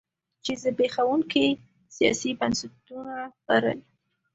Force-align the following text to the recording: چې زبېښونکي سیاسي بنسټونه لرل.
چې 0.43 0.51
زبېښونکي 0.61 1.47
سیاسي 1.95 2.31
بنسټونه 2.39 3.15
لرل. 3.47 3.79